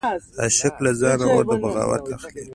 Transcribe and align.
عشق 0.45 0.75
له 0.85 0.91
ځانه 1.01 1.25
اور 1.33 1.43
د 1.49 1.53
بغاوت 1.61 2.05
اخلي 2.15 2.45